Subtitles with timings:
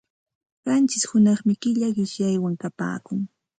[0.63, 3.19] Qanchish hunaqmi killa qishyaywan kapaakun.